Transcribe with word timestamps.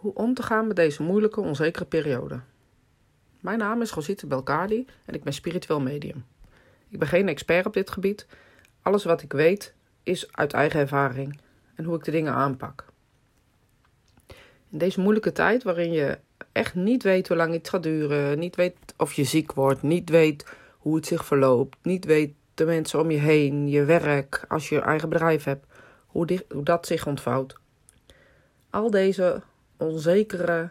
hoe 0.00 0.14
om 0.14 0.34
te 0.34 0.42
gaan 0.42 0.66
met 0.66 0.76
deze 0.76 1.02
moeilijke, 1.02 1.40
onzekere 1.40 1.84
periode. 1.84 2.40
Mijn 3.40 3.58
naam 3.58 3.82
is 3.82 3.90
Rosita 3.90 4.26
Belkadi 4.26 4.86
en 5.04 5.14
ik 5.14 5.22
ben 5.22 5.32
spiritueel 5.32 5.80
medium. 5.80 6.24
Ik 6.88 6.98
ben 6.98 7.08
geen 7.08 7.28
expert 7.28 7.66
op 7.66 7.72
dit 7.72 7.90
gebied. 7.90 8.26
Alles 8.82 9.04
wat 9.04 9.22
ik 9.22 9.32
weet 9.32 9.74
is 10.02 10.32
uit 10.32 10.52
eigen 10.52 10.80
ervaring 10.80 11.40
en 11.74 11.84
hoe 11.84 11.96
ik 11.96 12.04
de 12.04 12.10
dingen 12.10 12.32
aanpak. 12.32 12.84
In 14.70 14.78
deze 14.78 15.00
moeilijke 15.00 15.32
tijd 15.32 15.62
waarin 15.62 15.92
je 15.92 16.18
echt 16.52 16.74
niet 16.74 17.02
weet 17.02 17.28
hoe 17.28 17.36
lang 17.36 17.54
iets 17.54 17.68
gaat 17.68 17.82
duren, 17.82 18.38
niet 18.38 18.56
weet 18.56 18.76
of 18.96 19.12
je 19.12 19.24
ziek 19.24 19.52
wordt, 19.52 19.82
niet 19.82 20.10
weet 20.10 20.46
hoe 20.78 20.96
het 20.96 21.06
zich 21.06 21.24
verloopt, 21.24 21.76
niet 21.82 22.04
weet 22.04 22.34
de 22.54 22.64
mensen 22.64 23.00
om 23.00 23.10
je 23.10 23.18
heen, 23.18 23.68
je 23.68 23.84
werk, 23.84 24.44
als 24.48 24.68
je 24.68 24.80
eigen 24.80 25.08
bedrijf 25.08 25.44
hebt, 25.44 25.66
hoe, 26.06 26.44
hoe 26.48 26.64
dat 26.64 26.86
zich 26.86 27.06
ontvouwt. 27.06 27.58
Al 28.70 28.90
deze 28.90 29.42
onzekere, 29.80 30.70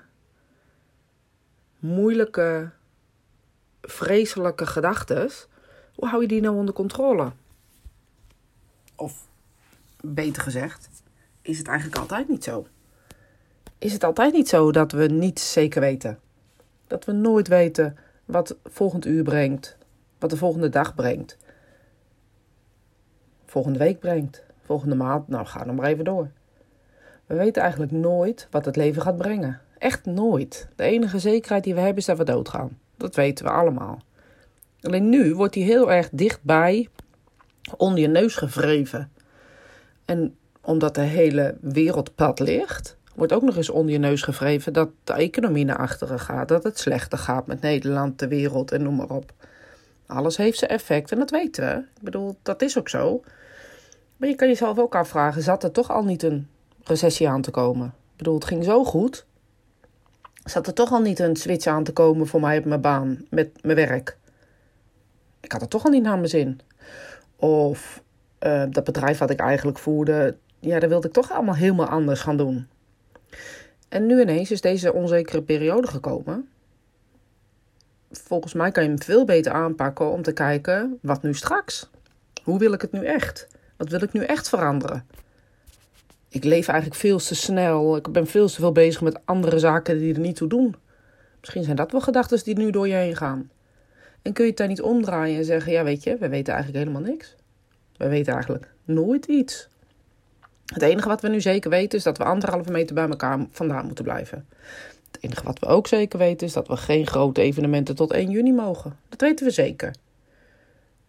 moeilijke, 1.79 2.69
vreselijke 3.81 4.65
gedachten, 4.65 5.29
hoe 5.95 6.07
hou 6.07 6.21
je 6.21 6.27
die 6.27 6.41
nou 6.41 6.55
onder 6.55 6.73
controle? 6.73 7.31
Of 8.95 9.27
beter 10.01 10.41
gezegd, 10.41 10.89
is 11.41 11.57
het 11.57 11.67
eigenlijk 11.67 11.97
altijd 11.99 12.27
niet 12.27 12.43
zo? 12.43 12.67
Is 13.77 13.93
het 13.93 14.03
altijd 14.03 14.33
niet 14.33 14.49
zo 14.49 14.71
dat 14.71 14.91
we 14.91 15.05
niet 15.05 15.39
zeker 15.39 15.81
weten? 15.81 16.19
Dat 16.87 17.05
we 17.05 17.11
nooit 17.11 17.47
weten 17.47 17.97
wat 18.25 18.57
volgend 18.65 19.05
uur 19.05 19.23
brengt, 19.23 19.77
wat 20.19 20.29
de 20.29 20.37
volgende 20.37 20.69
dag 20.69 20.95
brengt, 20.95 21.37
volgende 23.45 23.79
week 23.79 23.99
brengt, 23.99 24.43
volgende 24.65 24.95
maand, 24.95 25.27
nou 25.27 25.45
ga 25.45 25.63
dan 25.63 25.75
maar 25.75 25.85
even 25.85 26.03
door. 26.03 26.31
We 27.29 27.35
weten 27.35 27.61
eigenlijk 27.61 27.91
nooit 27.91 28.47
wat 28.51 28.65
het 28.65 28.75
leven 28.75 29.01
gaat 29.01 29.17
brengen. 29.17 29.61
Echt 29.77 30.05
nooit. 30.05 30.67
De 30.75 30.83
enige 30.83 31.19
zekerheid 31.19 31.63
die 31.63 31.73
we 31.73 31.79
hebben 31.79 31.97
is 31.97 32.05
dat 32.05 32.17
we 32.17 32.23
doodgaan. 32.23 32.77
Dat 32.97 33.15
weten 33.15 33.45
we 33.45 33.51
allemaal. 33.51 34.01
Alleen 34.81 35.09
nu 35.09 35.35
wordt 35.35 35.55
hij 35.55 35.63
heel 35.63 35.91
erg 35.91 36.09
dichtbij 36.11 36.89
onder 37.77 37.99
je 37.99 38.07
neus 38.07 38.35
gevreven. 38.35 39.11
En 40.05 40.35
omdat 40.61 40.95
de 40.95 41.01
hele 41.01 41.57
wereld 41.61 42.15
plat 42.15 42.39
ligt, 42.39 42.97
wordt 43.15 43.33
ook 43.33 43.41
nog 43.41 43.55
eens 43.55 43.69
onder 43.69 43.91
je 43.91 43.99
neus 43.99 44.21
gevreven 44.21 44.73
dat 44.73 44.89
de 45.03 45.13
economie 45.13 45.65
naar 45.65 45.77
achteren 45.77 46.19
gaat. 46.19 46.47
Dat 46.47 46.63
het 46.63 46.79
slechter 46.79 47.17
gaat 47.17 47.47
met 47.47 47.61
Nederland, 47.61 48.19
de 48.19 48.27
wereld 48.27 48.71
en 48.71 48.83
noem 48.83 48.95
maar 48.95 49.09
op. 49.09 49.33
Alles 50.05 50.37
heeft 50.37 50.59
zijn 50.59 50.71
effect 50.71 51.11
en 51.11 51.19
dat 51.19 51.29
weten 51.29 51.65
we. 51.65 51.77
Ik 51.77 52.03
bedoel, 52.03 52.35
dat 52.41 52.61
is 52.61 52.77
ook 52.77 52.89
zo. 52.89 53.23
Maar 54.17 54.29
je 54.29 54.35
kan 54.35 54.47
jezelf 54.47 54.79
ook 54.79 54.95
afvragen: 54.95 55.41
zat 55.41 55.63
er 55.63 55.71
toch 55.71 55.91
al 55.91 56.03
niet 56.03 56.23
een 56.23 56.47
recessie 56.89 57.29
aan 57.29 57.41
te 57.41 57.51
komen? 57.51 57.87
Ik 57.87 58.17
bedoel, 58.17 58.35
het 58.35 58.45
ging 58.45 58.63
zo 58.63 58.83
goed. 58.83 59.25
Zat 60.43 60.67
er 60.67 60.73
toch 60.73 60.91
al 60.91 61.01
niet 61.01 61.19
een 61.19 61.35
switch 61.35 61.65
aan 61.65 61.83
te 61.83 61.93
komen 61.93 62.27
voor 62.27 62.39
mij 62.39 62.57
op 62.57 62.65
mijn 62.65 62.81
baan, 62.81 63.25
met 63.29 63.63
mijn 63.63 63.75
werk? 63.75 64.17
Ik 65.39 65.51
had 65.51 65.61
het 65.61 65.69
toch 65.69 65.85
al 65.85 65.91
niet 65.91 66.03
naar 66.03 66.17
mijn 66.17 66.29
zin. 66.29 66.61
Of 67.35 68.03
uh, 68.39 68.63
dat 68.69 68.83
bedrijf 68.83 69.17
wat 69.17 69.29
ik 69.29 69.39
eigenlijk 69.39 69.77
voerde, 69.77 70.37
ja, 70.59 70.79
dat 70.79 70.89
wilde 70.89 71.07
ik 71.07 71.13
toch 71.13 71.31
allemaal 71.31 71.55
helemaal 71.55 71.87
anders 71.87 72.19
gaan 72.19 72.37
doen. 72.37 72.67
En 73.89 74.05
nu 74.05 74.21
ineens 74.21 74.51
is 74.51 74.61
deze 74.61 74.93
onzekere 74.93 75.41
periode 75.41 75.87
gekomen. 75.87 76.49
Volgens 78.11 78.53
mij 78.53 78.71
kan 78.71 78.83
je 78.83 78.89
hem 78.89 79.01
veel 79.01 79.25
beter 79.25 79.51
aanpakken 79.51 80.11
om 80.11 80.21
te 80.21 80.31
kijken, 80.31 80.97
wat 81.01 81.23
nu 81.23 81.33
straks? 81.33 81.89
Hoe 82.43 82.59
wil 82.59 82.73
ik 82.73 82.81
het 82.81 82.91
nu 82.91 83.05
echt? 83.05 83.47
Wat 83.77 83.89
wil 83.89 84.03
ik 84.03 84.13
nu 84.13 84.23
echt 84.23 84.49
veranderen? 84.49 85.05
Ik 86.29 86.43
leef 86.43 86.67
eigenlijk 86.67 86.99
veel 86.99 87.17
te 87.17 87.35
snel. 87.35 87.95
Ik 87.95 88.11
ben 88.11 88.27
veel 88.27 88.47
te 88.47 88.55
veel 88.55 88.71
bezig 88.71 89.01
met 89.01 89.19
andere 89.25 89.59
zaken 89.59 89.97
die 89.97 90.13
er 90.13 90.19
niet 90.19 90.35
toe 90.35 90.47
doen. 90.47 90.75
Misschien 91.39 91.63
zijn 91.63 91.75
dat 91.75 91.91
wel 91.91 92.01
gedachten 92.01 92.43
die 92.43 92.57
nu 92.57 92.71
door 92.71 92.87
je 92.87 92.93
heen 92.93 93.15
gaan. 93.15 93.49
En 94.21 94.33
kun 94.33 94.43
je 94.43 94.49
het 94.49 94.59
daar 94.59 94.67
niet 94.67 94.81
omdraaien 94.81 95.37
en 95.37 95.45
zeggen: 95.45 95.71
Ja, 95.71 95.83
weet 95.83 96.03
je, 96.03 96.17
we 96.17 96.29
weten 96.29 96.53
eigenlijk 96.53 96.85
helemaal 96.85 97.11
niks. 97.11 97.35
We 97.97 98.07
weten 98.07 98.33
eigenlijk 98.33 98.67
nooit 98.85 99.25
iets. 99.25 99.67
Het 100.65 100.81
enige 100.81 101.07
wat 101.07 101.21
we 101.21 101.29
nu 101.29 101.41
zeker 101.41 101.69
weten 101.69 101.97
is 101.97 102.03
dat 102.03 102.17
we 102.17 102.23
anderhalve 102.23 102.71
meter 102.71 102.95
bij 102.95 103.07
elkaar 103.07 103.45
vandaan 103.51 103.85
moeten 103.85 104.03
blijven. 104.03 104.47
Het 105.11 105.23
enige 105.23 105.43
wat 105.43 105.59
we 105.59 105.65
ook 105.65 105.87
zeker 105.87 106.19
weten 106.19 106.47
is 106.47 106.53
dat 106.53 106.67
we 106.67 106.77
geen 106.77 107.07
grote 107.07 107.41
evenementen 107.41 107.95
tot 107.95 108.11
1 108.11 108.29
juni 108.29 108.53
mogen. 108.53 108.95
Dat 109.09 109.21
weten 109.21 109.45
we 109.45 109.51
zeker. 109.51 109.95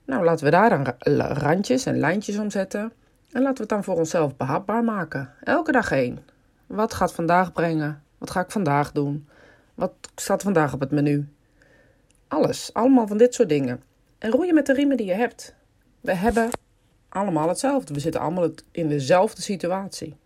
Nou, 0.05 0.25
laten 0.25 0.45
we 0.45 0.51
daar 0.51 0.69
dan 0.69 0.95
randjes 1.21 1.87
en 1.87 1.99
lijntjes 1.99 2.39
om 2.39 2.51
zetten. 2.51 2.93
En 3.33 3.43
laten 3.43 3.55
we 3.55 3.61
het 3.61 3.69
dan 3.69 3.85
voor 3.85 3.97
onszelf 3.97 4.37
behapbaar 4.37 4.85
maken. 4.85 5.35
Elke 5.43 5.73
dag 5.73 5.91
één. 5.91 6.19
Wat 6.67 6.95
gaat 6.95 7.13
vandaag 7.13 7.53
brengen? 7.53 8.03
Wat 8.19 8.31
ga 8.31 8.41
ik 8.41 8.51
vandaag 8.51 8.93
doen? 8.93 9.29
Wat 9.75 9.93
staat 10.15 10.43
vandaag 10.43 10.73
op 10.75 10.81
het 10.81 10.91
menu? 10.91 11.29
Alles. 12.29 12.71
Allemaal 12.73 13.07
van 13.07 13.19
dit 13.19 13.35
soort 13.35 13.49
dingen. 13.49 13.83
En 14.19 14.31
roeien 14.31 14.55
met 14.55 14.67
de 14.67 14.73
riemen 14.73 14.97
die 14.97 15.07
je 15.07 15.13
hebt. 15.13 15.55
We 16.01 16.15
hebben 16.15 16.51
allemaal 17.09 17.49
hetzelfde. 17.49 17.95
We 17.95 18.01
zitten 18.01 18.21
allemaal 18.21 18.51
in 18.71 18.89
dezelfde 18.89 19.43
situatie. 19.43 20.17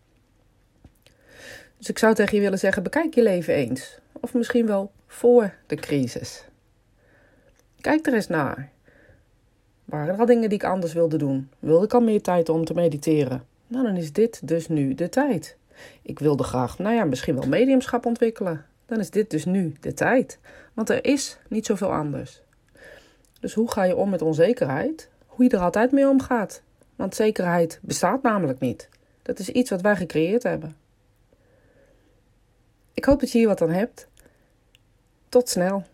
Dus 1.79 1.89
ik 1.89 1.99
zou 1.99 2.15
tegen 2.15 2.37
je 2.37 2.43
willen 2.43 2.59
zeggen: 2.59 2.83
bekijk 2.83 3.15
je 3.15 3.23
leven 3.23 3.55
eens. 3.55 3.99
Of 4.13 4.35
misschien 4.35 4.67
wel 4.67 4.93
voor 5.07 5.55
de 5.67 5.77
crisis. 5.77 6.45
Kijk 7.81 8.07
er 8.07 8.15
eens 8.15 8.29
naar. 8.29 8.71
Waren 9.85 10.15
er 10.15 10.21
al 10.21 10.27
dingen 10.27 10.49
die 10.49 10.59
ik 10.59 10.65
anders 10.65 10.93
wilde 10.93 11.17
doen? 11.17 11.51
Wilde 11.59 11.85
ik 11.85 11.95
al 11.95 12.01
meer 12.01 12.23
tijd 12.23 12.49
om 12.49 12.65
te 12.65 12.75
mediteren? 12.75 13.45
Nou, 13.67 13.85
dan 13.85 13.97
is 13.97 14.13
dit 14.13 14.49
dus 14.49 14.69
nu 14.69 14.95
de 14.95 15.09
tijd. 15.09 15.57
Ik 16.03 16.19
wilde 16.19 16.43
graag, 16.43 16.79
nou 16.79 16.95
ja, 16.95 17.05
misschien 17.05 17.35
wel 17.35 17.49
mediumschap 17.49 18.07
ontwikkelen. 18.07 18.65
Dan 18.87 18.99
is 18.99 19.11
dit 19.11 19.31
dus 19.31 19.45
nu 19.45 19.75
de 19.81 19.95
tijd. 19.95 20.39
Want 20.73 20.91
er 20.91 21.05
is 21.05 21.39
niet 21.49 21.67
zoveel 21.67 21.93
anders. 21.93 22.43
Dus 23.41 23.55
hoe 23.55 23.71
ga 23.71 23.85
je 23.85 23.97
om 23.97 24.11
met 24.11 24.23
onzekerheid? 24.23 25.09
Hoe 25.27 25.45
je 25.45 25.51
er 25.51 25.59
altijd 25.59 25.93
mee 25.93 26.09
omgaat. 26.09 26.63
Want 26.97 27.15
zekerheid 27.15 27.79
bestaat 27.83 28.23
namelijk 28.23 28.61
niet. 28.61 28.89
Dat 29.23 29.39
is 29.39 29.49
iets 29.49 29.71
wat 29.71 29.81
wij 29.81 29.97
gecreëerd 29.97 30.43
hebben. 30.43 30.77
Ik 32.95 33.05
hoop 33.05 33.21
dat 33.21 33.33
je 33.33 33.39
hier 33.39 33.47
wat 33.47 33.63
aan 33.63 33.71
hebt. 33.71 34.09
Tot 35.29 35.49
snel. 35.49 35.85